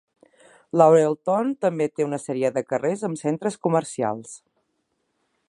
[0.81, 4.35] Laurelton també té una sèrie de carrers amb centres comercials.